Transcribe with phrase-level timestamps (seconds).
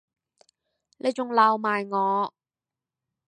[0.97, 2.33] 你仲鬧埋我